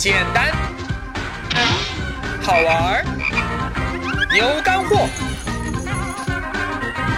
[0.00, 0.50] 简单，
[2.40, 3.04] 好玩儿，
[4.34, 5.06] 有干货。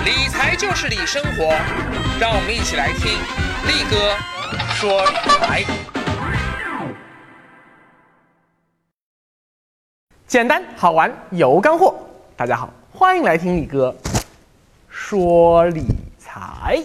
[0.04, 1.54] 理财就是理生活，
[2.18, 3.12] 让我们一起来听
[3.68, 4.16] 力哥
[4.74, 5.64] 说理财。
[10.26, 11.94] 简单好玩有干货，
[12.36, 13.94] 大家好，欢迎来听力哥
[14.88, 15.84] 说理
[16.18, 16.82] 财。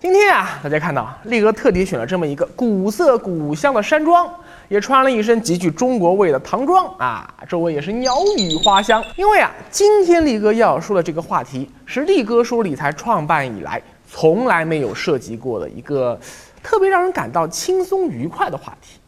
[0.00, 4.32] 今天啊，大家看到力哥特地选了这么一个古色古香的山庄，
[4.68, 9.04] 也穿了一身极具中国味的唐装啊，周围也是鸟语花香。
[9.16, 16.16] 因为啊，今天力哥要说的这个话题是力哥说理财创办以来从来没有涉及过的一个
[16.62, 19.00] 特别让人感到轻松愉快的话题。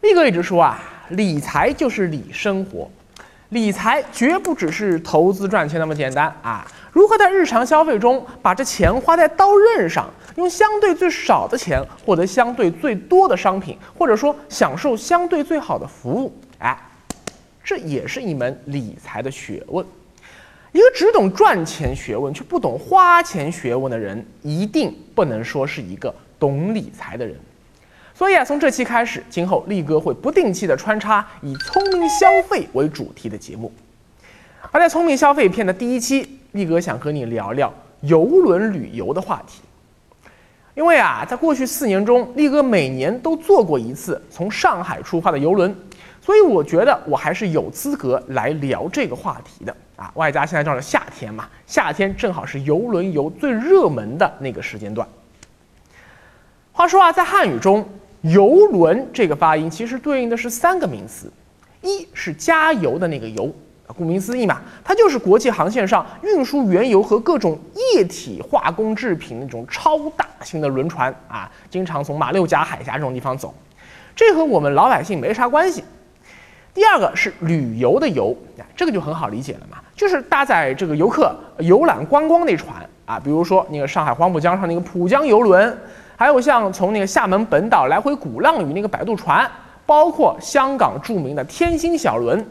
[0.00, 0.80] 力哥一直说啊，
[1.10, 2.90] 理财就是理生活，
[3.54, 6.66] 理财绝不只是投资赚钱那么简单啊。
[6.92, 16.36] 如何在日常消费中把这钱花在刀刃上，用相对最少的钱获得相对最多的商品，或者说享受相对最好的服务？
[16.58, 16.76] 哎，
[17.62, 19.86] 这也是一门理财的学问。
[20.72, 27.36] 一个只懂赚钱学问却不懂花钱学问的人，一定不能说是一个懂理财的人。
[28.14, 33.72] 所以啊，从这期开始，今后力哥会不定期的穿插以聪明消费为主题的节目。
[34.70, 36.40] 而在聪明消费篇的第一期。
[36.54, 39.60] 力哥想和你聊聊游轮旅游的话题，
[40.74, 45.76] 因为啊，在过去四年中，力哥每年都坐过一次从上海出发的游轮，
[46.20, 50.08] 所以我觉得我还是有资格来聊这个话题的啊。
[50.14, 55.04] 外加现在正是夏天嘛，夏天正好是游轮游最热门的那个时间段。
[56.70, 57.84] 话说啊，在汉语中，
[58.24, 61.30] 游轮这个发音其实对应的是三个名词，
[61.82, 63.52] 一是加油的那个油。
[63.96, 67.56] 顾名思义嘛，它就是国际航线上运输原油和各种
[67.94, 73.54] 液体化工制品那种超大型的轮船啊，经常从马六甲海峡这种地方走，
[74.16, 75.84] 这和我们老百姓没啥关系。
[76.72, 78.34] 第二个是旅游的游，
[78.74, 82.74] 这个就很好理解了嘛，就是搭载这个游客游览观光那船
[83.04, 85.78] 啊，比如说那个上海黄浦江上那个浦江游轮，
[86.16, 89.50] 还有像从那个厦门本岛来回鼓浪屿那个摆渡船，
[89.84, 92.44] 包括香港著名的天星小轮。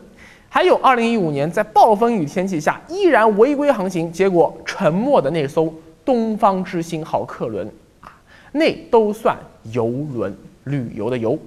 [0.49, 5.73] 还有二零一五年在暴风雨天气下依然违规航行，结果沉没的那艘
[6.05, 7.67] 东方之星号客轮
[8.01, 8.11] 啊，
[8.51, 9.35] 那都算
[9.71, 10.35] 游轮
[10.65, 11.39] 旅游的游。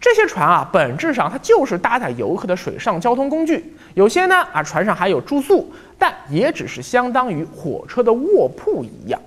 [0.00, 3.74] 这些船啊，本质上它就是搭载游客的水上交通工具。
[3.94, 9.20] 有些呢啊，船上还有住宿，但也只是相当于火车的卧铺一样。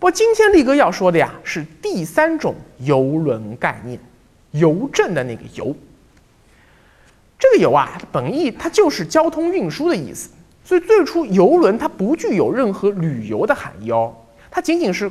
[0.00, 4.00] 不过今天力哥要说的呀，是第三种游轮概念，
[4.52, 5.76] 邮政的那个邮。
[7.38, 10.30] 这个游啊，本意它就是交通运输的意思，
[10.64, 14.16] 所以最初游轮它不具有任何旅游的含义哦，
[14.50, 15.10] 它仅仅是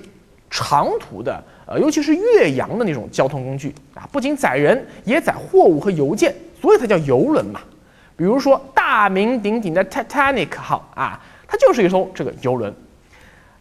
[0.50, 7.62] 长途的，呃，尤其是越洋的那种交通工具啊，不仅载人，也载货物和邮件，所以它叫游轮嘛。
[8.18, 12.74] 比如说大名鼎鼎的 Titanic 号啊，它就是一艘这个游轮。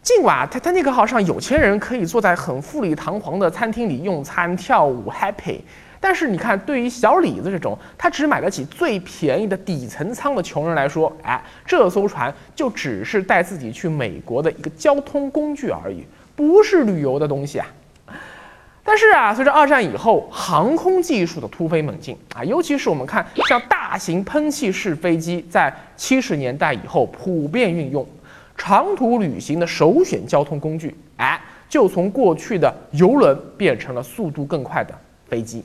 [0.01, 5.59] 尽管 Titanic 号上有钱人可以坐在很富丽堂皇的餐厅里用餐、跳舞，happy。
[5.99, 16.05] 但是你看，对于小李子这种他只买得起最便宜的底层舱的穷人来说，哎，这艘船就只是带自己去美国的一个交通工具而已，
[16.37, 17.67] 不是旅游的东西啊。
[18.81, 28.07] 但是啊，随着二战以后航空技术的突飞猛进啊，尤其是我们看像大型喷气式飞机在七十年代以后普遍运用，
[28.59, 34.93] 长途旅行的首选交通工具，哎，就从过去的游轮变成了速度更快的
[35.27, 35.63] 飞机。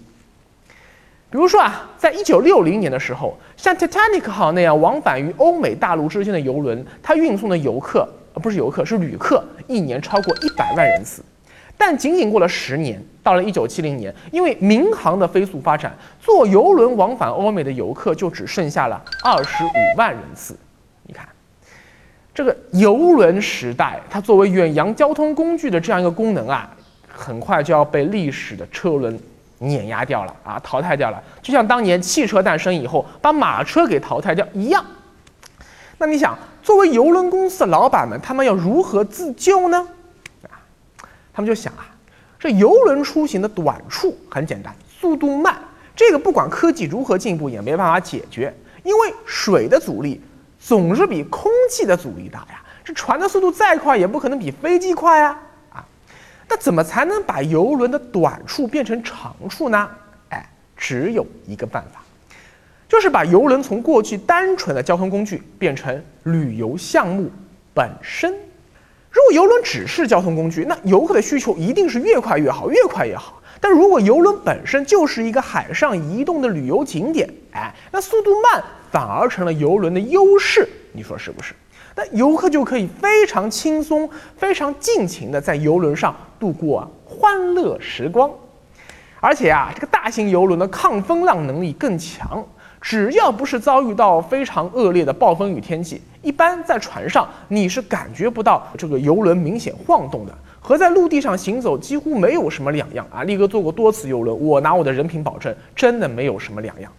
[1.28, 11.22] 比如说啊，在一九六零年的时候，像 Titanic 号那样往返于欧美大陆之间的游轮，它运送的游客，呃，不是游客，是旅客，一年超过一百万人次。
[11.77, 20.56] 但仅仅过了十年，到了一九七零年，因为民航的飞速发展，坐游轮往返欧美的游客就只剩下了二十五万人次。
[22.34, 26.69] 这个游轮时代，它作为远洋交通工具的这样一个功能啊，
[27.09, 29.19] 很快就要被历史的车轮。
[29.59, 34.84] 碾压掉了啊，淘汰掉了，就像当年汽车诞生以后把马车给淘汰掉一样。
[35.97, 39.89] 那你想，作为邮轮公司的老板们，他们要如何自救呢？
[40.42, 40.59] 啊，
[41.33, 41.87] 他们就想啊，
[42.39, 45.57] 这游轮出行的短处很简单，速度慢，
[45.95, 48.53] 这个不管科技如何进步也没办法解决，
[48.83, 50.21] 因为水的阻力
[50.66, 52.63] 总是比空气的阻力大呀。
[52.83, 55.39] 这船的速度再快，也不可能比飞机快啊。
[56.49, 59.91] 那怎么才能把游轮的短处变成长处呢？
[60.31, 62.03] 哎，只有一个办法，
[62.89, 67.31] 就是把游轮从过去单纯的交通工具变成旅游项目
[67.75, 68.33] 本身。
[69.11, 73.41] 如果游轮只是交通工具，那游客的需求一定是越快越好，越快越好。
[73.61, 78.63] 但如果游轮本身就是一个海上移动的旅游景点，哎，那速度慢
[78.94, 81.52] 反而成了游轮的优势，你说是不是？
[81.96, 88.30] 那游客就可以非常轻松、非常尽情的在游轮上度过欢乐时光。
[89.18, 92.46] 而且啊，这个大型游轮的抗风浪能力更强，
[92.80, 103.24] 只要不是遭遇到非常恶劣的暴风雨天气，一般在船上你是感觉不到这个游轮明显晃动的，和在陆地上行走几乎没有什么两样啊！
[103.24, 106.92] 力哥坐过多次游轮，我拿我的人品保证，真的没有什么两样。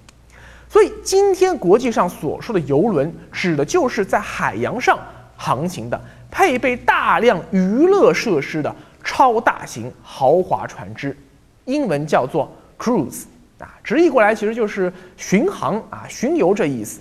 [0.76, 5.00] 所以今天国际上所说的游轮，指的就是在海洋上
[5.38, 5.98] 航行的、
[6.30, 11.16] 配备大量娱乐设施的超大型豪华船只。
[11.64, 13.24] 英文叫做 cruise
[13.58, 17.00] 啊，直译过来其实就是巡航啊、巡游这意思。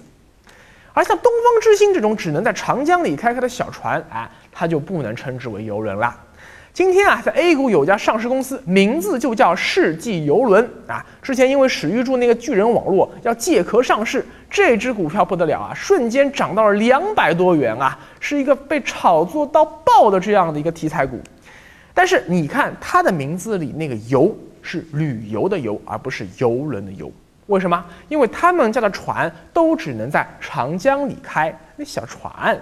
[0.93, 6.17] 而像东方之星这种只能在长江里开开的小船，哎，它就不能称之为游轮啦。
[6.75, 11.06] 今天啊，在 A 股有家上市公司，名字就叫世纪游轮啊。
[11.23, 21.21] 之前因为史玉柱那个巨人网络要借壳上市，这只股票不得了啊，瞬间涨到了两百多元啊，是一个被炒作到爆的这样的一个题材股。
[21.94, 24.37] 但是你看它的名字里那个游。
[24.67, 27.12] 是旅游的游，而不是游轮的游。
[27.49, 27.85] 为什么？
[28.09, 32.59] 因为他们家的船都只能在长江里开，那小船。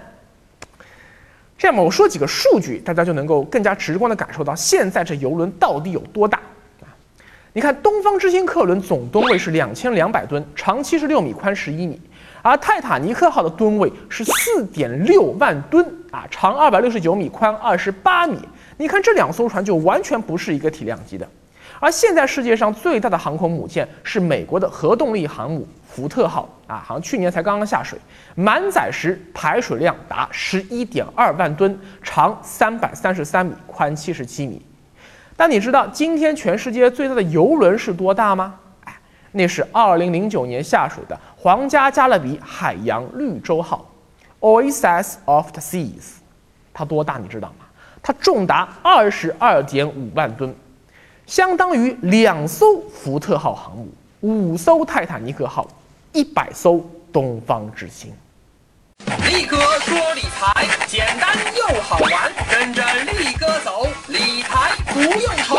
[1.63, 6.37] 这样吧，我说几个数据，大家就能够更加直观的感受到现在这游轮到底有多大
[6.81, 6.91] 啊！
[7.53, 11.95] 你看，东方之星客轮总吨位是两千两百吨，长七十六米，宽十一米；
[12.41, 18.37] 而泰坦尼克号的吨位是四点六万吨啊，长二百六十九米，宽二十八米。
[18.75, 21.25] 你看这两艘船就完全不是一个体量级的。
[21.79, 27.99] 而现在世界上最大的航空母舰是美国的核动力航母福特号啊，好像去年才刚刚下水，
[28.35, 34.61] 满载时排水量达十一点二万吨，长三百三十三米，宽七十七米。
[35.35, 38.55] 但你知道今天全世界最大的游轮是多大吗？
[38.85, 38.95] 哎，
[39.31, 43.89] 那是二零零九年下水的皇家加勒比海洋绿洲号
[44.39, 46.17] ，Oasis of the Seas，
[46.73, 47.65] 它多大你知道吗？
[48.01, 50.53] 它重达二十二点五万吨。
[51.33, 53.87] 相当于两艘福特号航母、
[54.21, 55.67] 五艘泰坦尼克号、
[56.11, 56.79] 一百艘
[57.11, 58.13] 东方之星。
[59.27, 62.83] 力哥说理财简单又好玩，跟着
[63.17, 65.57] 力哥走，理财不用愁。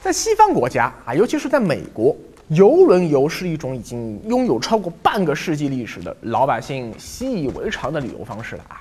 [0.00, 2.16] 在西方国家啊，尤其是在美国，
[2.48, 8.80] 游轮游是一种已经拥有超过半个世纪历史的老百姓习以为常的旅游方式了啊。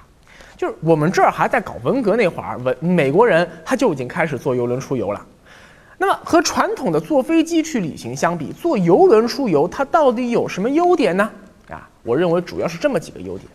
[0.60, 5.26] 就是我们这儿还在搞文革那会儿，文美国人他就已经开始坐游轮出游了。
[5.98, 11.32] 那么和传统的坐飞机去旅行相比，坐游轮出游它到底有什么优点呢？
[11.70, 13.50] 啊，我认为主要是这么几个优点。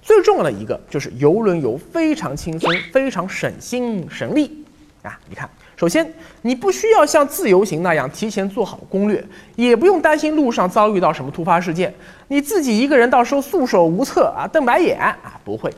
[0.00, 4.64] 最重要的一个就是游轮游非常轻松，非常省心省力。
[5.02, 5.46] 啊，你看，
[5.76, 9.22] 首先你不需要像自由行那样提前做好攻略，
[9.54, 11.92] 也不用担心路上遭遇到什么突发事件，
[12.28, 15.70] 你自己一个人到时候束手无策啊，瞪白眼啊，不会。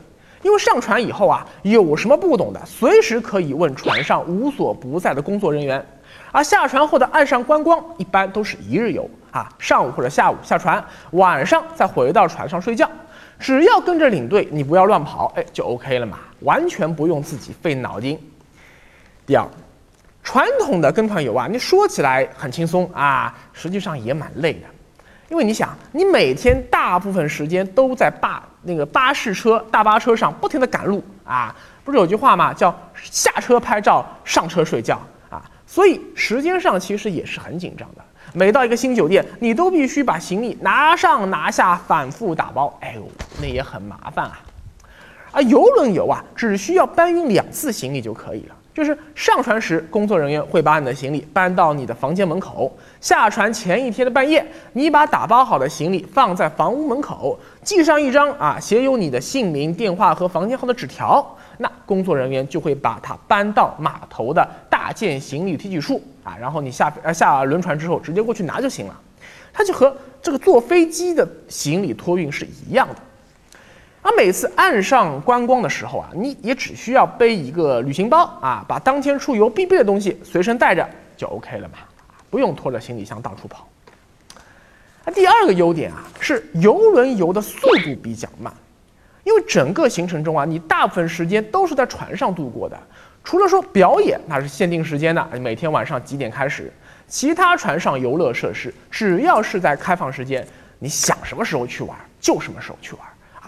[0.45, 5.83] 因为上船以后啊，有什么不懂的，随时可以问船上无所不在的工作人员。
[6.31, 12.87] 而下船后的岸上观光一般都是一日游啊，上午或者下午下船，晚上再回到船上睡觉。
[13.39, 18.15] 只要跟着领队，你不要乱跑，哎，就 OK 了嘛，完全不用自己费脑筋。
[19.25, 19.43] 第二，
[20.21, 24.67] 传统的跟团游啊，你说起来很轻松啊，实际上也蛮累的。
[25.29, 32.53] 因为你想，你每天大部分时间都在巴那个巴士车、大巴车上不停地赶路啊，不是有句话吗？
[32.53, 35.43] 叫下车拍照，上车睡觉啊。
[35.65, 38.03] 所以时间上其实也是很紧张的。
[38.33, 43.07] 每到一个新酒店，你都必须把行李拿上拿下，反复打包，哎呦，
[43.41, 44.39] 那也很麻烦啊。
[45.31, 48.55] 而游轮游啊，只需要搬运两次行李就可以了。
[48.75, 61.25] 就是上船时，工作人员会把你的行李搬到你的房间门口；下船前一天的半夜，你把打包好的行李放在房屋门口，记上一张啊写有你的姓名、电话和房间号的纸条，
[61.59, 69.01] 那工作人员就会把它搬到码头的大件行李提取处啊，然后你下呃下轮船之后直接过去拿就行了。
[69.53, 72.95] 它就和这个坐飞机的行李托运是一样的。
[74.05, 81.79] 而每次岸上观光的时候啊，你也只需要背一个旅行包啊，把当天出游必备的东西随身带着就 OK 了嘛，
[82.29, 83.67] 不用拖着行李箱到处跑。
[85.03, 88.53] 那第二个优点啊，是游轮游的速度比较慢，
[89.23, 92.79] 因为整个行程中啊，你大部分时间都是在船上度过的，
[93.23, 96.71] 除了说表演那是限定时间的，每天晚上几点开始，
[97.07, 100.47] 其他船上游乐设施只要是在开放时间，
[100.77, 103.01] 你想什么时候去玩就什么时候去玩。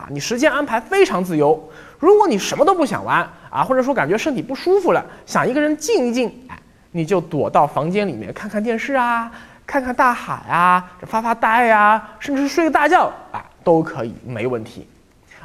[0.10, 1.62] 你时间安排非常自由。
[2.00, 6.60] 如果你什么都不想玩啊，或者说感觉身体不舒服了，想一个人静一静，哎，
[6.92, 9.32] 你就躲到房间里面看看电视啊，
[9.66, 14.88] 看看大海啊，发发呆呀，甚至是睡个大觉啊，都可以，没问题。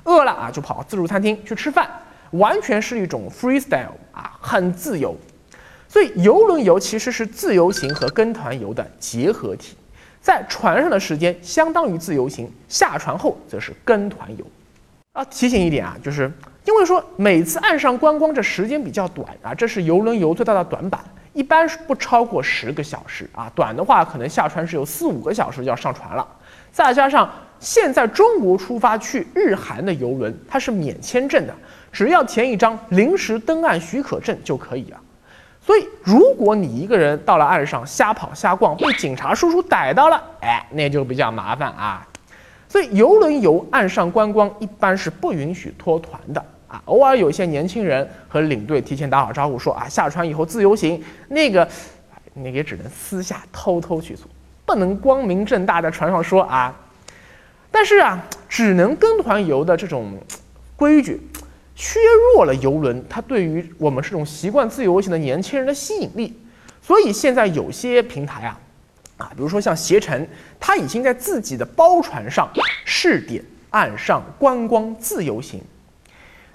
[0.05, 1.89] 饿了啊，就跑自助餐厅去吃饭，
[2.33, 5.17] 完全是一种 freestyle 啊，很自由。
[5.89, 9.77] 所以游轮游其实是自由行和跟团游的结合体，
[10.23, 14.47] 在船上的时间相当于自由行，下船后则是跟团游。
[15.13, 16.33] 啊，提醒一点啊，就是
[16.65, 26.27] 因为说每次岸上观光这时间比较短啊，这是游轮游最大的短板，一般是不超过十个小时啊，短的话可能下船是有四五个小时就要上船了。
[26.71, 31.55] 再加上现在中国出发去日韩的游轮，它是免签证的，
[31.93, 35.01] 只要填一张临时登岸许可证就可以了。
[35.65, 42.07] 所以如果你一个人到了岸上瞎跑瞎逛，被警察叔叔逮到了，哎，那就比较麻烦啊。
[42.69, 51.69] 所以游轮游岸上观光一般是不允许脱团的啊，偶尔有一些年轻人和领队提前打好招呼说啊下船以后自由行，那个，
[52.35, 54.27] 那也只能私下偷偷去做，
[54.65, 56.75] 不能光明正大在船上说啊。
[57.71, 60.19] 但是啊，只能跟团游的这种
[60.77, 61.21] 规矩，
[61.83, 61.99] 削
[62.35, 66.33] 弱了游轮它对于我们这种习惯自由行的年轻人的吸引力。
[66.81, 68.61] 所以现在有些平台啊。
[69.19, 70.27] 啊，比如说像携程，
[70.61, 72.49] 它已经在自己的包船上
[72.85, 75.61] 试点岸上观光自由行。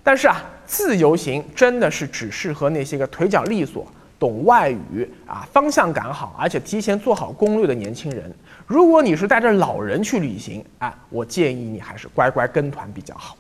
[0.02, 3.86] 但是啊，自由行真的是只适合那些个腿脚利索、
[4.18, 8.34] 懂外语啊、方向感好，而且提前做好攻略的年轻人。
[8.66, 13.38] 如果你是带着老人去旅行，啊，我建议你还是乖乖跟团比较好。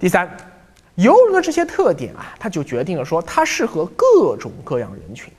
[0.00, 0.30] 第三，
[0.94, 5.32] 游轮的这些特点啊，它就决定了说它适合各种各样人群。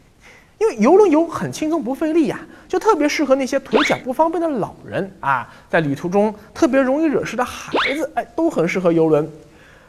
[0.57, 2.37] 因为游轮游很轻松不费力呀，
[2.67, 9.25] 就特别适合那些腿脚不方便的老人啊，在旅途中特别容易惹事的孩子，哎，都很适合游轮。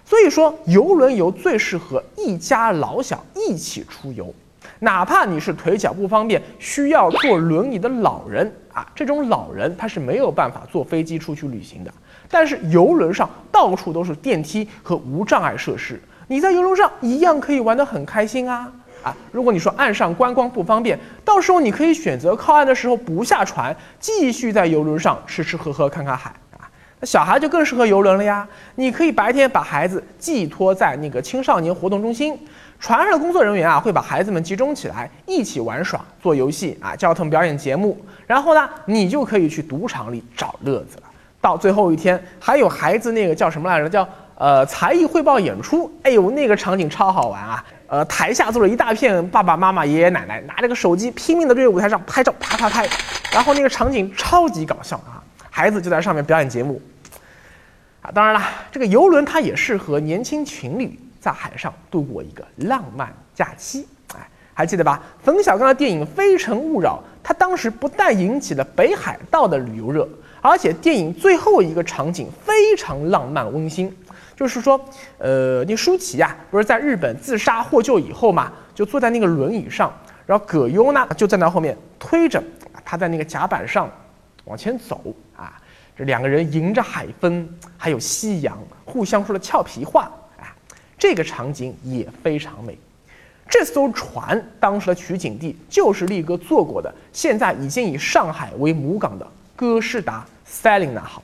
[0.04, 4.32] 所以说，游轮游最适合一家老小一起出游，
[4.78, 11.92] 哪怕你是腿脚不方便、需要坐轮椅的老人啊，这种老人他是没有办法坐飞机出去旅行的。
[12.30, 18.72] 但是游轮上到处都是电梯和无障碍设施，你在游轮上一样可以玩得很开心啊。
[19.02, 26.68] 啊，如果你说岸上观光不方便，到时候你可以选择靠岸的时候不下船，继续在游轮上吃吃喝喝看看海啊。
[27.00, 32.38] 那小孩就更适合游轮了呀，你可以白天把孩子寄托在那个青少年活动中心，
[32.78, 41.09] 船上的工作人员啊会把孩子们集中起来一起玩耍、做游戏啊，教他们表演节目，然后呢，你就可以去赌场里找乐子了。
[41.40, 43.88] 到最后一天，还有孩子那个叫什么来着？
[43.88, 47.64] 叫呃才艺汇报演出，哎呦，那个场景超好玩啊。
[47.86, 52.88] 呃，台下坐了一大片爸爸妈妈、爷爷奶奶，拿着个手机拼命的对着舞台上拍照，啪啪拍，
[53.32, 55.18] 然后那个场景超级搞笑啊！
[55.50, 56.80] 孩子就在上面表演节目，
[58.00, 64.20] 啊，当然了，这个游轮它也适合年轻情侣在海上度过一个浪漫假期，哎，
[64.54, 65.02] 还记得吧？
[65.24, 70.08] 冯小刚的电影《非诚勿扰》，它当时不但引起了北海道的旅游热，
[70.40, 73.94] 而且电影最后一个场景非常浪漫温馨。
[74.36, 74.80] 就是说，
[75.18, 79.92] 呃，那舒淇呀，不是在日本自杀获救以后嘛，就坐在那个轮椅上，
[80.24, 82.42] 然后葛优呢就站在后面推着，
[82.82, 83.86] 他在那个甲板上
[84.46, 85.60] 往前走啊，
[85.94, 88.56] 这两个人迎着海风，还有夕阳，
[88.86, 90.56] 互相说了俏皮话，啊，
[90.98, 92.78] 这个场景也非常美。
[93.46, 99.26] 这艘船当时的取景地就是力哥坐过的，现在已经以上海为母港的
[99.60, 101.22] 歌诗达 Selina 号。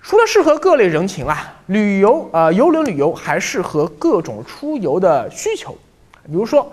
[0.00, 5.76] 除了适合各类人群啊，旅游啊，游轮旅游还适合各种出游的需求。
[6.24, 6.72] 比如说，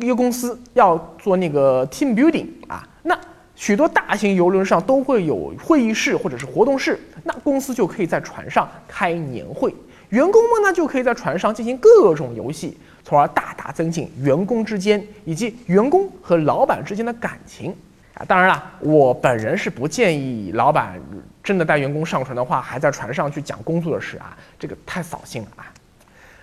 [0.00, 3.14] 一个公司要做那个 team building 啊，那
[3.54, 9.74] 许多大型游轮上都会有会议室或者是活动室，那公司就可以在船上开年会，
[10.08, 17.76] 员工们呢就可以在船上进行各种游戏，从而大大增进员工之间以及员工和老板之间的感情。
[18.16, 20.98] 啊，当然了，我本人是不建议老板
[21.42, 25.66] 真的带员工上船的话，还在船上去讲工作的事啊，这个太扫兴了啊。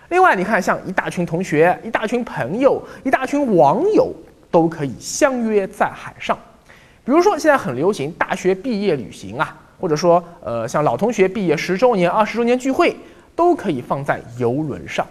[0.09, 4.13] 另外，你看，像一大群同学、一大群朋友、一大群网友
[4.51, 6.37] 都可以相约在海上，
[7.03, 12.95] 比如说现在很流行大学毕业旅行啊，或者说呃像老同学毕业十周年、二十周年聚会，
[13.35, 15.03] 都可以放在游轮上。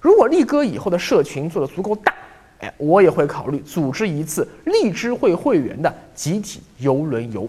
[0.00, 2.14] 如果力哥以后的社群做的足够大。
[2.60, 7.48] 哎，我也会考虑组织一次荔枝会会员的集体游轮游，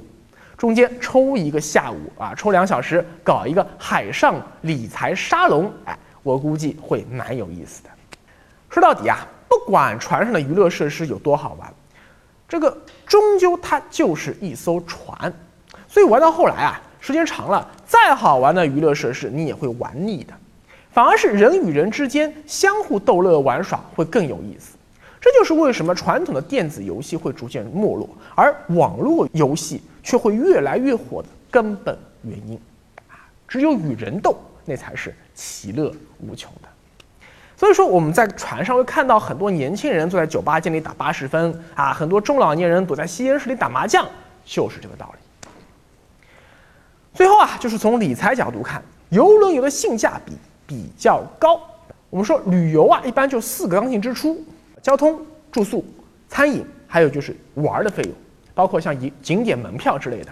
[0.58, 7.89] 中间抽一个下午啊，抽两小时搞一个海上理财沙龙，哎，我估计会蛮有意思的。
[8.70, 11.74] 说到底啊，不管船上的娱乐设施有多好玩，
[12.48, 15.34] 这个终究它就是一艘船，
[15.89, 20.34] 所以玩到后来啊，时间长了，再好玩的娱乐设施你也会玩腻的。
[20.89, 24.77] 反而是人与人之间相互逗乐玩耍会更有意思。
[25.21, 32.59] 这就是为什么传统的电子游戏会逐渐没落，而网络游戏却会越来越火的根本原因。
[33.07, 34.35] 啊，只有与人斗，
[34.65, 36.67] 那才是其乐无穷的。
[37.55, 44.03] 所以说，我们在船上会看到很多年轻人坐在酒吧间里打八十分啊，很多中老年人躲在吸烟室里打麻将，
[44.43, 45.19] 就是这个道理。
[47.13, 50.33] 最后啊，就是从理财角度看，游轮游的性价比
[50.65, 51.61] 比较高。
[52.09, 54.43] 我们说旅游啊，一般就四个刚性支出。
[54.81, 55.19] 交通、
[55.51, 55.85] 住宿、
[56.27, 58.11] 餐饮，还有就是玩的费用，
[58.53, 60.31] 包括像景景点门票之类的。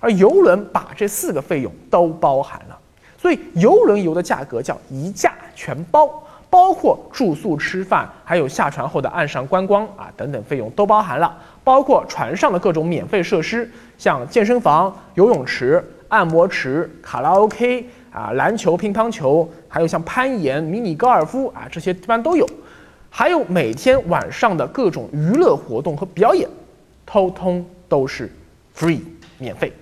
[0.00, 2.78] 而游轮把这四个费用都包含了，
[3.16, 22.48] 所以游轮游的价格叫一价全包，包括住宿、吃饭，还有下船后的岸上观光啊等等费用都包含了，包括船上的各种免费设施，像健身房、游泳池、按摩池、卡拉 OK 啊、篮球、乒乓球，还有像攀岩、迷你高尔夫啊这些一般都有。
[23.10, 26.48] 还有每天晚上的各种娱乐活动和表演，
[27.04, 28.32] 通通都是
[28.76, 29.00] free
[29.38, 29.72] 免费。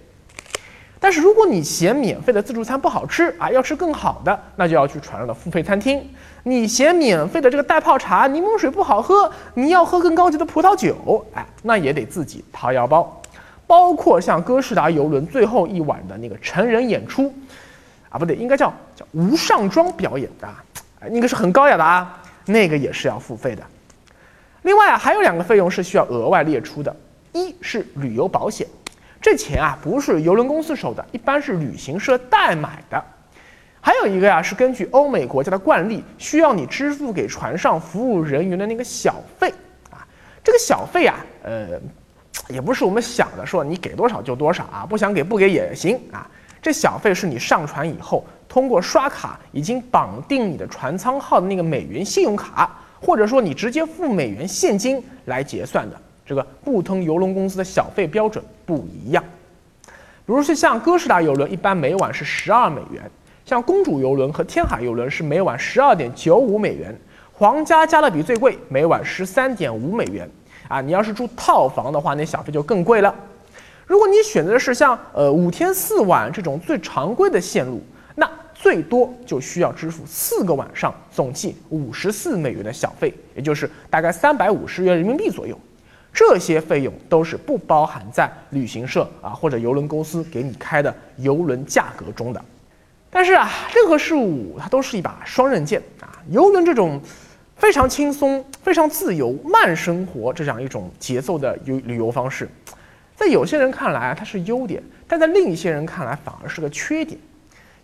[0.98, 6.02] 但是如果你嫌免费的自助餐不好吃啊，要吃更好的，那就要去船上的付费餐厅。
[6.42, 13.20] 你嫌免费的这个袋泡茶、柠檬水不好喝，你要喝更高级的葡萄酒，哎，那也得自己掏腰包。
[13.66, 17.32] 包括像哥斯达游轮最后一晚的那个成人演出，
[18.08, 20.48] 啊，不对，应该叫叫无上妆表演的，
[21.10, 22.22] 应该是很高雅的啊。
[22.46, 23.62] 那个也是要付费的。
[24.62, 26.94] 另外啊，还有两个费用是需要额外列出的，
[27.32, 28.66] 一是旅游保险，
[29.20, 33.04] 这钱啊不是邮轮公司收的，一般是旅行社代买的。
[33.80, 39.48] 还有一个呀，是根据欧美国家的惯例，需要你支付给船上服务人员的那个小费
[39.90, 40.04] 啊。
[40.42, 41.80] 这个小费啊，呃，
[42.48, 46.28] 也不是我们想的说你给多少就多少啊，不想给不给也行啊。
[46.60, 48.24] 这小费是你上船以后。
[48.48, 59.22] 通过刷卡已经绑定你的船舱号的那个美元信用卡，或者说你直接付美元现金来结算的，这个不同邮轮公司的小费标准不一样。
[60.24, 63.02] 比如说像哥斯达邮轮，一般每晚是十二美元；
[63.44, 66.92] 像公主邮轮和天海邮轮是每晚十二点九五美元；
[67.32, 70.28] 皇家加勒比最贵，每晚十三点五美元。
[70.68, 73.14] 啊，你要是住套房的话，那小费就更贵了。
[73.86, 77.82] 如果你选择的是像呃五天四晚这种最常规的线路。
[78.66, 85.56] 最多就需要支付四个晚上，总计五十四美元的小费，也就是大概三百五十元人民币左右。
[86.12, 92.44] 这些费用都是不包含在旅行社啊或者邮轮公司给你开的邮轮价格中的。
[93.08, 96.20] 但是啊，任何事物它都是一把双刃剑啊。
[96.30, 97.00] 邮轮这种
[97.54, 102.48] 非常轻松、非常自由、慢生活这样一种节奏的游旅游方式，
[103.14, 107.16] 在有些人看来它是优点，但在另一些人看来反而是个缺点。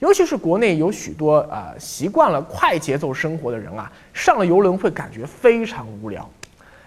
[0.03, 6.29] 尤其是国内有许多啊习惯了快节奏生活的人啊，上了游轮会感觉非常无聊，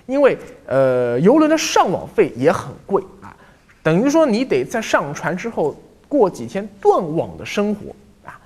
[0.05, 3.33] 因为呃游轮的上网费也很贵啊，
[3.81, 5.73] 等于说你得在上船之后
[6.09, 8.37] 过几天断网的生活啊。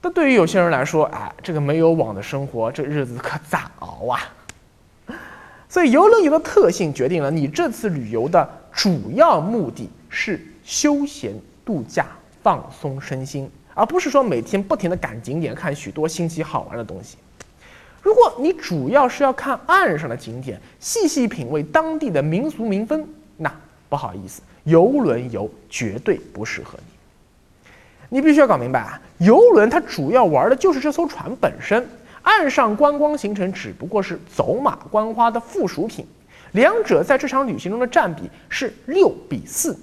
[0.00, 5.18] 那对于有些人来说，哎，这个没有网的生活，这日子可咋熬啊？
[5.68, 11.34] 所以游轮游的特性决定了你这次旅游的主要目的是休闲
[11.64, 12.06] 度假、
[12.44, 13.50] 放松身心。
[13.78, 17.16] 而不是说每天不停的赶景点，看许多新奇好玩的东西。
[18.02, 23.54] 如果你主要是要看岸上的景点，细细品味当地的民俗民风，那
[23.88, 28.08] 不好意思，游轮游绝对不适合你。
[28.08, 31.88] 你必须要搞明白啊，游轮它主要玩的就是这艘船本身，
[32.22, 36.04] 岸上观光行程只不过是走马观花的附属品。
[36.50, 39.78] 两者在这场旅行中的占比是六比四，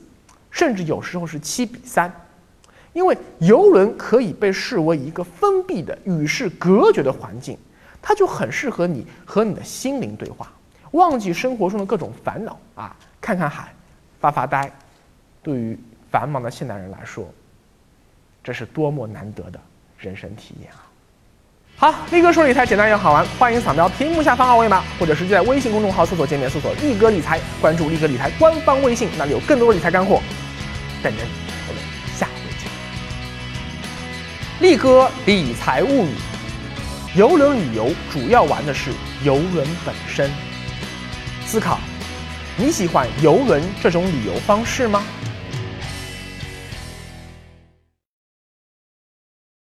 [0.51, 2.13] 甚至有时候是七比三。
[2.95, 7.57] 因为游轮可以被视为一个封闭的、与世隔绝的环境，
[8.01, 10.49] 它就很适合你和你的心灵对话，
[10.91, 13.73] 忘记生活中的各种烦恼啊，看看海，
[14.21, 14.71] 发发呆。
[15.43, 15.77] 对于
[16.09, 17.29] 繁忙的现代人来说，
[18.41, 19.59] 这是多么难得的
[19.99, 20.87] 人生体验啊！
[21.75, 30.21] 好，力哥说理财简单又好玩，欢迎扫描屏幕下方二维码，或者直接在微信公众号搜索界面搜索“力哥理财”，关注力哥理财官方微信，那里有更多理财干货
[31.03, 31.44] 等着你。
[34.61, 36.11] 力哥理财物语，
[37.13, 38.89] 游轮旅游主要玩的是
[39.21, 40.31] 游轮本身。
[41.45, 41.77] 思考，
[42.55, 45.03] 你喜欢游轮这种旅游方式吗？